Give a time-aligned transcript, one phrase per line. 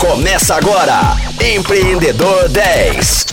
[0.00, 0.98] Começa agora,
[1.44, 3.24] Empreendedor 10.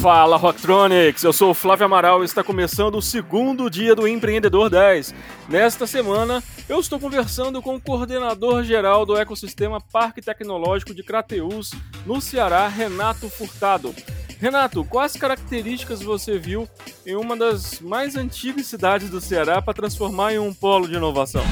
[0.00, 4.70] Fala Rocktronics, eu sou o Flávio Amaral e está começando o segundo dia do Empreendedor
[4.70, 5.14] 10.
[5.46, 11.72] Nesta semana, eu estou conversando com o coordenador geral do ecossistema Parque Tecnológico de Crateús,
[12.06, 13.94] no Ceará, Renato Furtado.
[14.40, 16.66] Renato, quais características você viu
[17.04, 21.44] em uma das mais antigas cidades do Ceará para transformar em um polo de inovação?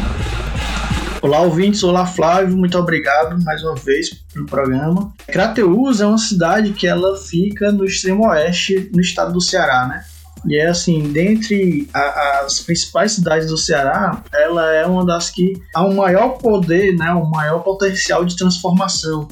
[1.26, 1.82] Olá, ouvintes.
[1.82, 2.56] Olá, Flávio.
[2.56, 5.12] Muito obrigado mais uma vez pelo programa.
[5.26, 10.04] Crateús é uma cidade que ela fica no extremo oeste, no estado do Ceará, né?
[10.46, 15.60] E é assim, dentre a, as principais cidades do Ceará, ela é uma das que
[15.74, 19.26] há um maior poder, né, um maior potencial de transformação.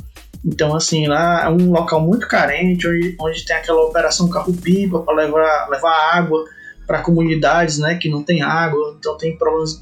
[0.44, 5.14] Então, assim, lá é um local muito carente, onde, onde tem aquela operação carro-pipa para
[5.14, 6.44] levar, levar água
[6.88, 8.96] para comunidades né, que não tem água.
[8.98, 9.80] Então, tem problemas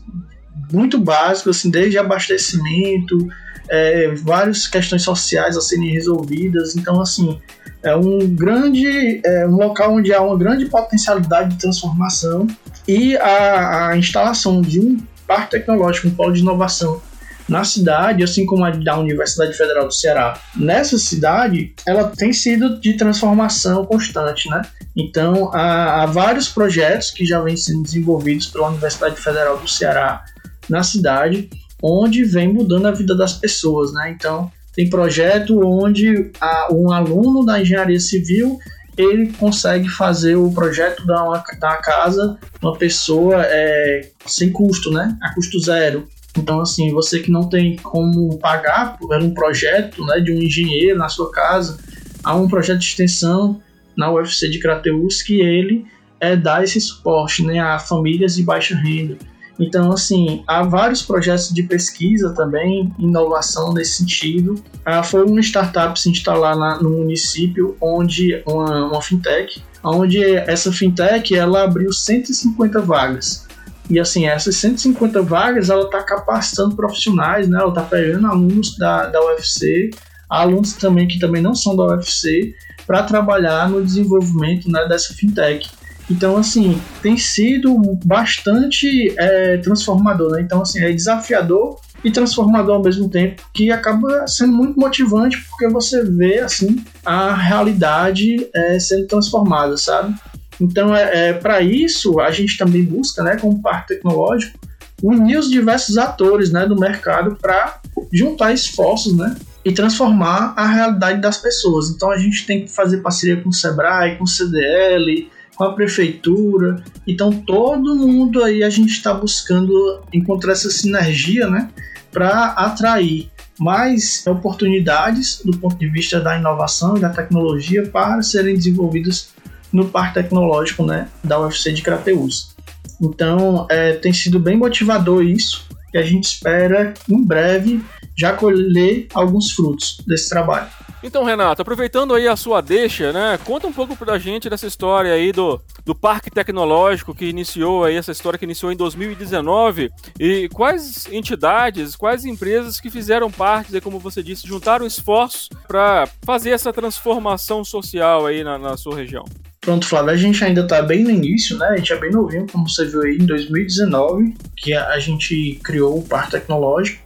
[0.70, 3.28] muito básicos, assim, desde abastecimento,
[3.68, 6.76] é, várias questões sociais a serem resolvidas.
[6.76, 7.40] Então, assim,
[7.82, 12.46] é um grande, é um local onde há uma grande potencialidade de transformação
[12.86, 17.00] e a, a instalação de um parque tecnológico, um polo de inovação
[17.48, 20.38] na cidade, assim como a da Universidade Federal do Ceará.
[20.54, 24.62] Nessa cidade, ela tem sido de transformação constante, né?
[24.96, 30.24] Então, há, há vários projetos que já vêm sendo desenvolvidos pela Universidade Federal do Ceará
[30.72, 31.50] na cidade,
[31.82, 34.10] onde vem mudando a vida das pessoas, né?
[34.10, 38.58] Então, tem projeto onde a, um aluno da engenharia civil
[38.96, 45.16] ele consegue fazer o projeto da, uma, da casa uma pessoa é, sem custo, né?
[45.22, 46.08] A custo zero.
[46.38, 50.98] Então, assim, você que não tem como pagar por um projeto né, de um engenheiro
[50.98, 51.78] na sua casa,
[52.24, 53.60] há um projeto de extensão
[53.94, 55.84] na UFC de Crateus que ele
[56.18, 59.18] é, dá esse suporte né, a famílias de baixa renda.
[59.62, 64.62] Então, assim, há vários projetos de pesquisa também, inovação nesse sentido.
[64.84, 70.72] Ah, foi uma startup se instalar na, no município, onde uma, uma fintech, onde essa
[70.72, 73.46] fintech ela abriu 150 vagas
[73.90, 77.58] e assim, essas 150 vagas, ela está capacitando profissionais, né?
[77.58, 79.90] Ela está pegando alunos da, da UFC,
[80.30, 82.54] alunos também que também não são da UFC,
[82.86, 85.68] para trabalhar no desenvolvimento né, dessa fintech.
[86.12, 87.74] Então, assim, tem sido
[88.04, 90.42] bastante é, transformador, né?
[90.42, 95.68] Então, assim, é desafiador e transformador ao mesmo tempo, que acaba sendo muito motivante porque
[95.68, 100.14] você vê, assim, a realidade é, sendo transformada, sabe?
[100.60, 104.58] Então, é, é para isso, a gente também busca, né, como parque tecnológico,
[105.02, 107.80] unir os diversos atores né, do mercado para
[108.12, 109.34] juntar esforços né,
[109.64, 111.88] e transformar a realidade das pessoas.
[111.88, 115.30] Então, a gente tem que fazer parceria com o Sebrae, com o CDL,
[115.62, 116.82] com a prefeitura.
[117.06, 121.70] Então, todo mundo aí a gente está buscando encontrar essa sinergia né,
[122.10, 128.56] para atrair mais oportunidades do ponto de vista da inovação e da tecnologia para serem
[128.56, 129.30] desenvolvidas
[129.72, 132.56] no Parque Tecnológico né, da UFC de Crateús.
[133.00, 137.82] Então, é, tem sido bem motivador isso e a gente espera, em breve,
[138.16, 140.68] já colher alguns frutos desse trabalho.
[141.02, 145.12] Então, Renato, aproveitando aí a sua deixa, né, conta um pouco pra gente dessa história
[145.12, 150.48] aí do, do Parque Tecnológico que iniciou aí, essa história que iniciou em 2019 e
[150.50, 156.72] quais entidades, quais empresas que fizeram parte, como você disse, juntaram esforços para fazer essa
[156.72, 159.24] transformação social aí na, na sua região.
[159.62, 161.68] Pronto, Flávio, a gente ainda está bem no início, né?
[161.68, 166.00] A gente é bem novinho, como você viu aí, em 2019, que a gente criou
[166.00, 167.00] o Parque Tecnológico.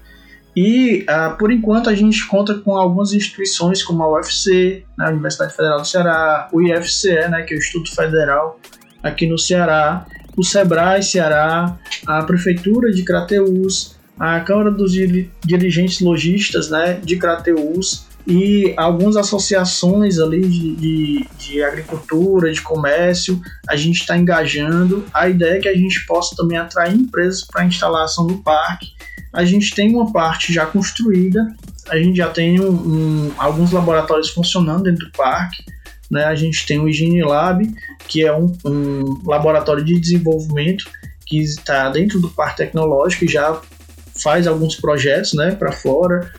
[0.56, 5.10] E, uh, por enquanto, a gente conta com algumas instituições como a UFC, né, a
[5.10, 8.58] Universidade Federal do Ceará, o IFCE, né, que é o Instituto Federal
[9.02, 14.92] aqui no Ceará, o SEBRAE Ceará, a Prefeitura de Crateús, a Câmara dos
[15.44, 23.40] Dirigentes Logistas né, de Crateús, e algumas associações ali de, de, de agricultura, de comércio,
[23.68, 25.04] a gente está engajando.
[25.14, 28.88] A ideia é que a gente possa também atrair empresas para a instalação do parque.
[29.32, 31.54] A gente tem uma parte já construída,
[31.88, 35.62] a gente já tem um, um, alguns laboratórios funcionando dentro do parque.
[36.10, 36.24] Né?
[36.24, 37.64] A gente tem o Higiene Lab,
[38.08, 40.90] que é um, um laboratório de desenvolvimento
[41.24, 43.60] que está dentro do parque tecnológico e já
[44.22, 46.32] faz alguns projetos né, para fora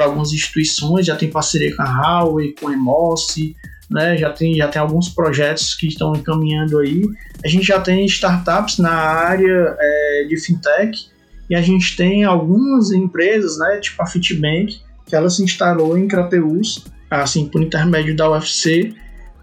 [0.00, 3.54] para algumas instituições, já tem parceria com a Huawei, com a Emoce,
[3.90, 4.16] né?
[4.16, 7.02] já, tem, já tem alguns projetos que estão encaminhando aí.
[7.44, 11.06] A gente já tem startups na área é, de fintech
[11.50, 16.08] e a gente tem algumas empresas, né, tipo a Fitbank, que ela se instalou em
[16.08, 18.94] Crateus, assim, por intermédio da UFC,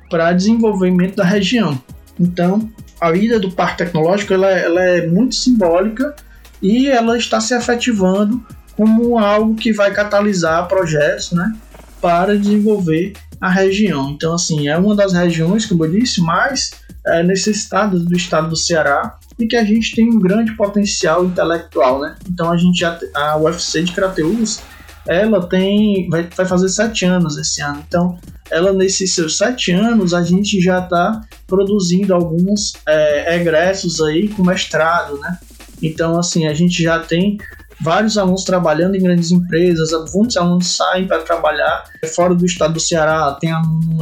[0.09, 1.79] para desenvolvimento da região.
[2.19, 2.67] Então,
[2.99, 6.15] a ida do parque tecnológico ela, ela é muito simbólica
[6.63, 8.43] e ela está se efetivando
[8.77, 11.51] como algo que vai catalisar projetos, né,
[11.99, 14.11] para desenvolver a região.
[14.11, 16.71] Então, assim, é uma das regiões, como eu disse, mais
[17.05, 21.99] é, necessitadas do estado do Ceará e que a gente tem um grande potencial intelectual,
[21.99, 22.15] né?
[22.29, 24.61] Então, a gente já, a UFC de Crateus,
[25.07, 27.83] ela tem, vai, vai fazer sete anos esse ano.
[27.87, 28.17] Então,
[28.51, 34.43] ela nesses seus sete anos, a gente já está produzindo alguns é, egressos aí com
[34.43, 35.37] mestrado, né?
[35.81, 37.37] Então, assim, a gente já tem
[37.79, 41.83] vários alunos trabalhando em grandes empresas, muitos alunos saem para trabalhar
[42.15, 43.97] fora do estado do Ceará, tem aluno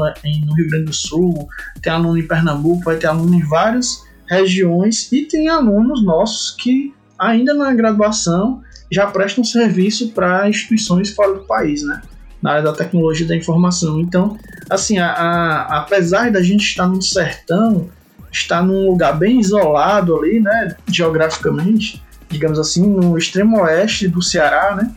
[0.45, 1.47] no Rio Grande do Sul,
[1.81, 6.93] tem aluno em Pernambuco, vai ter aluno em várias regiões e tem alunos nossos que
[7.19, 8.61] ainda na graduação
[8.91, 12.01] já prestam serviço para instituições fora do país, né?
[12.41, 13.99] Na área da tecnologia da informação.
[13.99, 14.37] Então,
[14.69, 17.89] assim, a, a, apesar da gente estar no sertão,
[18.35, 24.75] estar num lugar bem isolado ali, né, geograficamente, digamos assim, no extremo oeste do Ceará,
[24.75, 24.91] né?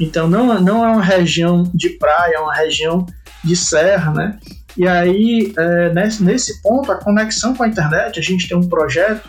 [0.00, 3.04] Então não, não é uma região de praia, é uma região
[3.44, 4.38] de serra, né?
[4.76, 8.68] E aí, é, nesse, nesse ponto, a conexão com a internet, a gente tem um
[8.68, 9.28] projeto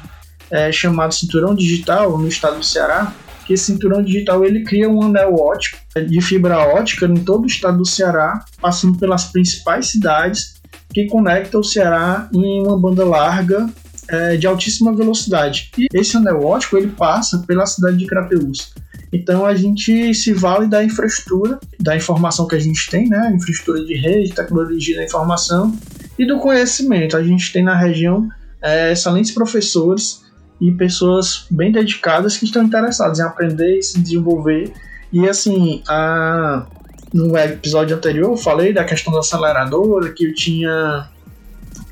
[0.51, 3.11] é, chamado Cinturão Digital no estado do Ceará,
[3.49, 7.45] que esse cinturão digital ele cria um anel ótico é, de fibra ótica em todo
[7.45, 10.58] o estado do Ceará, passando pelas principais cidades,
[10.93, 13.69] que conecta o Ceará em uma banda larga
[14.07, 15.71] é, de altíssima velocidade.
[15.77, 18.73] E esse anel ótico ele passa pela cidade de Crateús.
[19.11, 23.31] Então a gente se vale da infraestrutura, da informação que a gente tem, né?
[23.33, 25.75] Infraestrutura de rede, tecnologia da informação
[26.17, 27.17] e do conhecimento.
[27.17, 28.29] A gente tem na região
[28.61, 30.23] é, excelentes professores
[30.61, 34.73] e pessoas bem dedicadas que estão interessadas em aprender e se desenvolver.
[35.11, 36.67] E assim, a,
[37.13, 41.09] no episódio anterior eu falei da questão da aceleradora, que eu tinha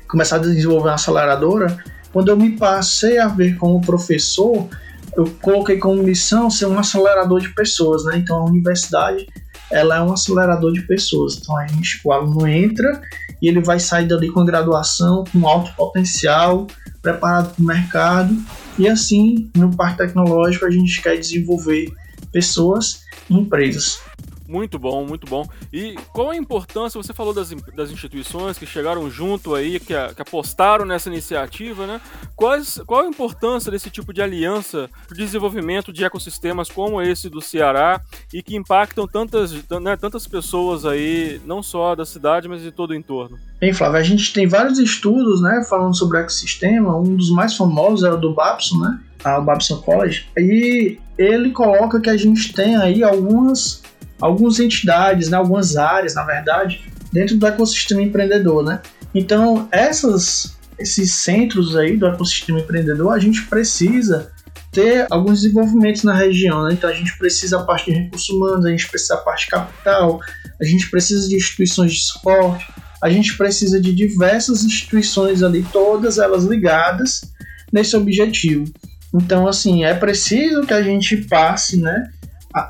[0.08, 1.76] começado a desenvolver uma aceleradora
[2.12, 4.68] quando eu me passei a ver como professor,
[5.16, 8.18] eu coloquei como missão ser um acelerador de pessoas, né?
[8.18, 9.26] Então a universidade
[9.70, 11.36] ela é um acelerador de pessoas.
[11.36, 13.02] Então a gente, o aluno entra
[13.42, 16.66] e ele vai sair dali com graduação, com alto potencial,
[17.02, 18.36] preparado para o mercado.
[18.78, 21.92] E assim, no Parque Tecnológico, a gente quer desenvolver
[22.32, 24.00] pessoas e empresas.
[24.48, 25.46] Muito bom, muito bom.
[25.70, 30.22] E qual a importância, você falou das, das instituições que chegaram junto aí, que, que
[30.22, 32.00] apostaram nessa iniciativa, né?
[32.34, 37.28] Quais, qual a importância desse tipo de aliança para o desenvolvimento de ecossistemas como esse
[37.28, 38.00] do Ceará
[38.32, 39.52] e que impactam tantas,
[39.82, 43.38] né, tantas pessoas aí, não só da cidade, mas de todo o entorno?
[43.60, 46.96] Bem, Flávio, a gente tem vários estudos, né, falando sobre ecossistema.
[46.96, 48.98] Um dos mais famosos é o do Babson, né?
[49.36, 50.26] O Babson College.
[50.38, 53.82] E ele coloca que a gente tem aí algumas
[54.20, 58.80] algumas entidades, né, algumas áreas, na verdade, dentro do ecossistema empreendedor, né?
[59.14, 64.30] Então, essas, esses centros aí do ecossistema empreendedor, a gente precisa
[64.70, 66.74] ter alguns desenvolvimentos na região, né?
[66.74, 69.50] Então, a gente precisa a parte de recursos humanos, a gente precisa a parte de
[69.50, 70.20] capital,
[70.60, 72.66] a gente precisa de instituições de suporte,
[73.02, 77.22] a gente precisa de diversas instituições ali, todas elas ligadas
[77.72, 78.64] nesse objetivo.
[79.14, 82.10] Então, assim, é preciso que a gente passe, né,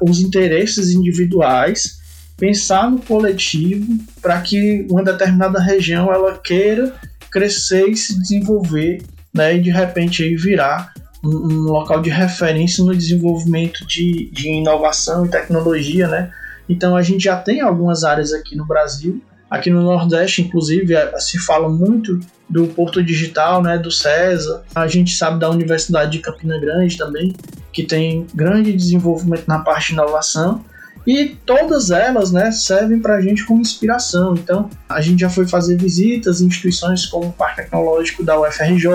[0.03, 1.99] os interesses individuais,
[2.37, 6.95] pensar no coletivo para que uma determinada região ela queira
[7.31, 9.03] crescer e se desenvolver,
[9.35, 10.93] né, e de repente aí virar
[11.23, 16.31] um, um local de referência no desenvolvimento de, de inovação e tecnologia, né?
[16.69, 21.39] Então a gente já tem algumas áreas aqui no Brasil, aqui no Nordeste, inclusive, se
[21.39, 24.63] fala muito do Porto Digital, né, do CESA.
[24.75, 27.35] A gente sabe da Universidade de Campina Grande também,
[27.79, 30.65] que tem grande desenvolvimento na parte de inovação.
[31.07, 34.35] E todas elas né, servem para a gente como inspiração.
[34.35, 38.89] Então, a gente já foi fazer visitas em instituições como o Parque Tecnológico da UFRJ.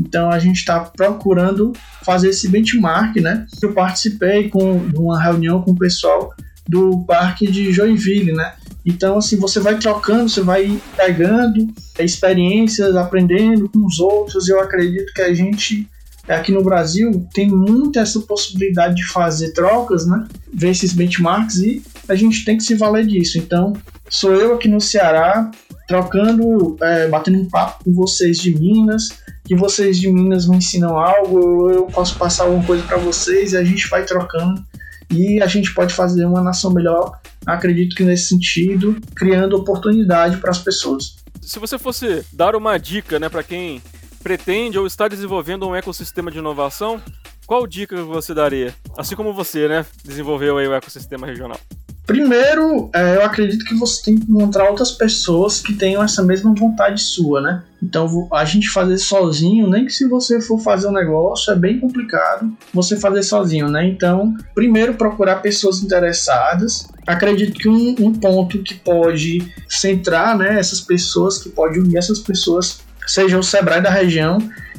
[0.00, 1.72] Então, a gente está procurando
[2.04, 3.14] fazer esse benchmark.
[3.20, 3.46] Né?
[3.62, 6.34] Eu participei com uma reunião com o pessoal
[6.68, 8.54] do Parque de Joinville, né?
[8.84, 11.68] Então, assim, você vai trocando, você vai pegando
[12.00, 14.48] experiências, aprendendo com os outros.
[14.48, 15.88] Eu acredito que a gente,
[16.28, 20.26] aqui no Brasil, tem muita essa possibilidade de fazer trocas, né?
[20.52, 23.38] Ver esses benchmarks e a gente tem que se valer disso.
[23.38, 23.72] Então,
[24.08, 25.50] sou eu aqui no Ceará,
[25.88, 29.08] trocando, é, batendo um papo com vocês de Minas,
[29.44, 33.56] que vocês de Minas me ensinam algo, eu posso passar alguma coisa para vocês e
[33.56, 34.62] a gente vai trocando
[35.10, 40.50] e a gente pode fazer uma nação melhor, acredito que nesse sentido, criando oportunidade para
[40.50, 41.16] as pessoas.
[41.40, 43.82] Se você fosse dar uma dica né, para quem
[44.22, 47.02] pretende ou está desenvolvendo um ecossistema de inovação,
[47.46, 48.74] qual dica você daria?
[48.96, 51.58] Assim como você, né, desenvolveu aí o ecossistema regional.
[52.06, 56.52] Primeiro, é, eu acredito que você tem que encontrar outras pessoas que tenham essa mesma
[56.52, 57.62] vontade sua, né?
[57.80, 61.78] Então, a gente fazer sozinho, nem que se você for fazer um negócio, é bem
[61.78, 63.86] complicado você fazer sozinho, né?
[63.86, 66.88] Então, primeiro, procurar pessoas interessadas.
[67.06, 69.38] Acredito que um, um ponto que pode
[69.68, 74.38] centrar, né, essas pessoas, que pode unir essas pessoas, seja o Sebrae da região.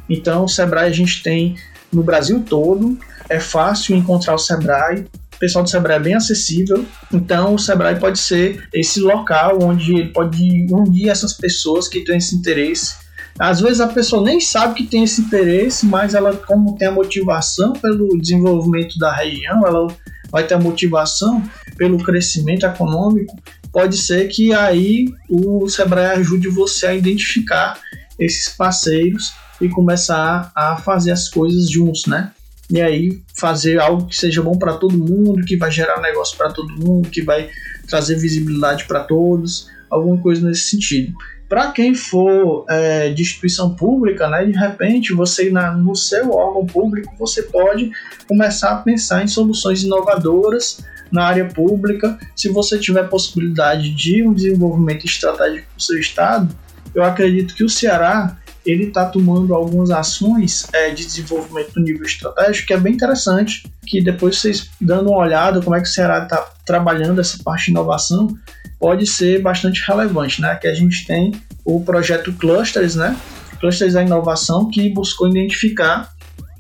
[0.10, 1.56] Então, o Sebrae a gente tem
[1.92, 2.98] no Brasil todo,
[3.30, 5.06] é fácil encontrar o Sebrae
[5.44, 10.14] pessoal do Sebrae é bem acessível, então o Sebrae pode ser esse local onde ele
[10.14, 12.96] pode unir essas pessoas que têm esse interesse.
[13.38, 16.92] Às vezes a pessoa nem sabe que tem esse interesse, mas ela, como tem a
[16.92, 19.88] motivação pelo desenvolvimento da região, ela
[20.32, 21.44] vai ter a motivação
[21.76, 23.36] pelo crescimento econômico,
[23.70, 27.78] pode ser que aí o Sebrae ajude você a identificar
[28.24, 32.32] esses parceiros e começar a fazer as coisas juntos, né?
[32.70, 36.52] e aí fazer algo que seja bom para todo mundo, que vai gerar negócio para
[36.52, 37.50] todo mundo, que vai
[37.88, 41.14] trazer visibilidade para todos, alguma coisa nesse sentido.
[41.48, 46.66] Para quem for é, de instituição pública, né, de repente você na, no seu órgão
[46.66, 47.92] público você pode
[48.28, 50.80] começar a pensar em soluções inovadoras
[51.12, 52.18] na área pública.
[52.36, 56.56] Se você tiver possibilidade de um desenvolvimento estratégico do seu estado,
[56.94, 62.06] eu acredito que o Ceará ele está tomando algumas ações é, de desenvolvimento no nível
[62.06, 65.92] estratégico que é bem interessante, que depois vocês dando uma olhada como é que o
[65.92, 68.38] Ceará está trabalhando essa parte de inovação,
[68.80, 70.56] pode ser bastante relevante, né?
[70.56, 71.34] Que a gente tem
[71.66, 73.18] o projeto Clusters, né?
[73.60, 76.12] Clusters da Inovação, que buscou identificar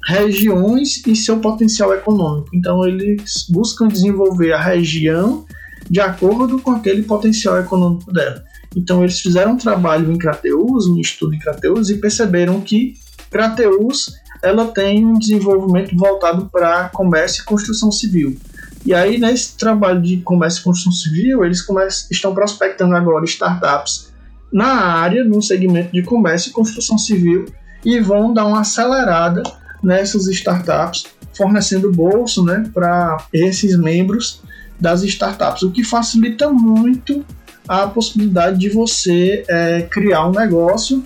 [0.05, 2.49] regiões e seu potencial econômico.
[2.53, 5.45] Então eles buscam desenvolver a região
[5.89, 8.43] de acordo com aquele potencial econômico dela.
[8.75, 12.95] Então eles fizeram um trabalho em Crateus, um estudo em Crateus e perceberam que
[13.29, 18.37] Crateus ela tem um desenvolvimento voltado para comércio e construção civil.
[18.85, 24.11] E aí nesse trabalho de comércio e construção civil, eles começam, estão prospectando agora startups
[24.51, 27.45] na área, no segmento de comércio e construção civil
[27.83, 29.41] e vão dar uma acelerada
[29.81, 34.41] nessas startups, fornecendo bolsa né, para esses membros
[34.79, 37.25] das startups, o que facilita muito
[37.67, 41.03] a possibilidade de você é, criar um negócio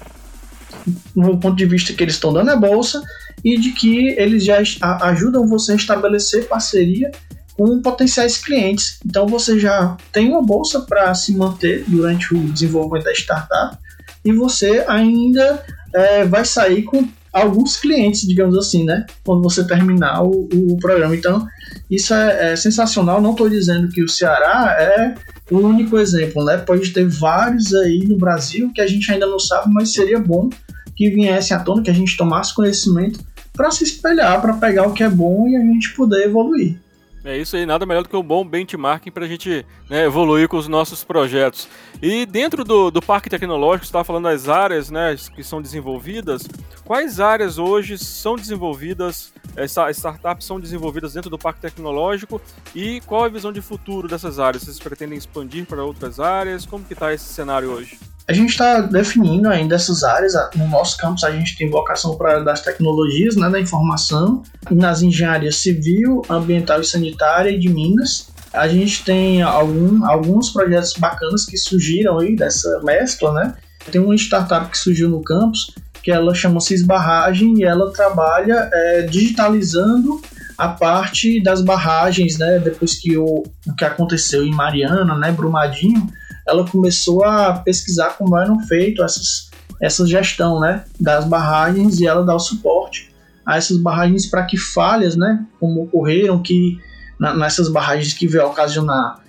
[1.15, 3.01] no ponto de vista que eles estão dando a bolsa
[3.43, 4.57] e de que eles já
[5.01, 7.11] ajudam você a estabelecer parceria
[7.55, 8.99] com potenciais clientes.
[9.05, 13.77] Então você já tem uma bolsa para se manter durante o desenvolvimento da startup
[14.23, 19.05] e você ainda é, vai sair com alguns clientes, digamos assim, né?
[19.23, 21.15] Quando você terminar o, o programa.
[21.15, 21.45] Então,
[21.89, 23.21] isso é, é sensacional.
[23.21, 25.15] Não estou dizendo que o Ceará é
[25.49, 26.57] o único exemplo, né?
[26.57, 30.49] Pode ter vários aí no Brasil que a gente ainda não sabe, mas seria bom
[30.95, 33.19] que viessem à tona, que a gente tomasse conhecimento
[33.53, 36.79] para se espelhar, para pegar o que é bom e a gente poder evoluir.
[37.23, 40.47] É isso aí, nada melhor do que um bom benchmarking para a gente né, evoluir
[40.47, 41.67] com os nossos projetos.
[42.01, 46.47] E dentro do, do parque tecnológico, você estava falando das áreas né, que são desenvolvidas.
[46.85, 52.41] Quais áreas hoje são desenvolvidas, essa, startups são desenvolvidas dentro do parque tecnológico
[52.73, 54.63] e qual a visão de futuro dessas áreas?
[54.63, 56.65] Vocês pretendem expandir para outras áreas?
[56.65, 57.99] Como que está esse cenário hoje?
[58.29, 60.33] A gente está definindo ainda essas áreas.
[60.55, 65.55] No nosso campus, a gente tem vocação para das tecnologias, né, da informação, nas engenharias
[65.55, 68.29] civil, ambiental e sanitária e de Minas.
[68.51, 73.55] A gente tem algum, alguns projetos bacanas que surgiram aí dessa mescla, né?
[73.91, 79.01] Tem uma startup que surgiu no campus que ela chama-se Barragem e ela trabalha é,
[79.03, 80.21] digitalizando
[80.57, 82.59] a parte das barragens, né?
[82.59, 86.07] Depois que o, o que aconteceu em Mariana, né, Brumadinho,
[86.47, 89.49] ela começou a pesquisar como eram feitas essas,
[89.81, 93.13] essa gestão né, das barragens e ela dá o suporte
[93.45, 96.79] a essas barragens para que falhas, né, como ocorreram, que
[97.19, 99.21] na, nessas barragens que veio ocasionar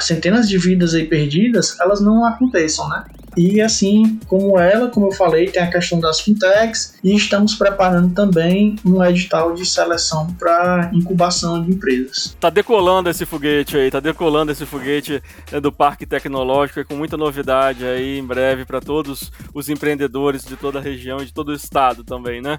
[0.00, 3.04] centenas de vidas aí perdidas, elas não aconteçam, né?
[3.36, 8.14] E assim como ela, como eu falei, tem a questão das fintechs e estamos preparando
[8.14, 12.36] também um edital de seleção para incubação de empresas.
[12.40, 17.16] Tá decolando esse foguete aí, tá decolando esse foguete né, do Parque Tecnológico com muita
[17.16, 21.50] novidade aí em breve para todos os empreendedores de toda a região e de todo
[21.50, 22.58] o estado também, né?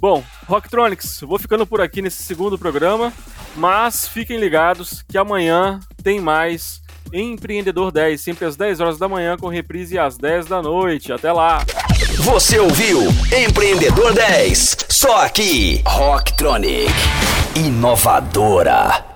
[0.00, 3.12] Bom, Rocktronics, vou ficando por aqui nesse segundo programa,
[3.56, 9.36] mas fiquem ligados que amanhã tem mais Empreendedor 10, sempre às 10 horas da manhã,
[9.36, 11.12] com reprise às 10 da noite.
[11.12, 11.64] Até lá!
[12.18, 13.00] Você ouviu
[13.36, 16.92] Empreendedor 10, só aqui, Rocktronic,
[17.56, 19.11] inovadora.